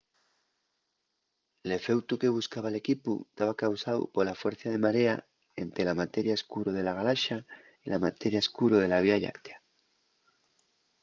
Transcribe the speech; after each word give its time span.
l'efeutu 1.67 2.13
que 2.21 2.33
buscaba 2.37 2.73
l'equipu 2.73 3.13
taba 3.37 3.59
causáu 3.63 4.01
pola 4.15 4.37
fuercia 4.41 4.73
de 4.73 4.83
marea 4.85 5.15
ente 5.63 5.81
la 5.89 5.97
materia 6.01 6.37
escuro 6.39 6.69
de 6.77 6.83
la 6.87 6.97
galaxa 6.99 7.37
y 7.85 7.87
la 7.93 8.01
materia 8.05 8.43
escuro 8.45 8.75
de 8.79 8.87
la 8.89 9.03
vía 9.05 9.21
lláctea 9.23 9.57